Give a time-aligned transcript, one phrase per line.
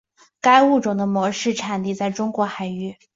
[0.41, 2.97] 该物种的模式产地在中国海域。